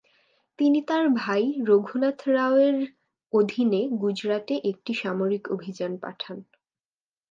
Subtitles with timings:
[0.59, 2.77] তিনি তার ভাই রঘুনাথ রাও-এর
[3.33, 6.37] অধীনে গুজরাটে একটি সামরিক অভিযান পাঠান।